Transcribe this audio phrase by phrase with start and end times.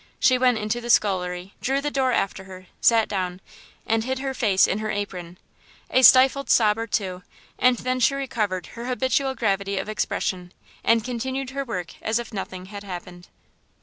[0.19, 3.39] She went into the scullery, drew the door after her, sat down,
[3.85, 5.37] and hid her face in her apron.
[5.91, 7.21] A stifled sob or two,
[7.59, 10.53] and then she recovered her habitual gravity of expression,
[10.83, 13.27] and continued her work as if nothing had happened.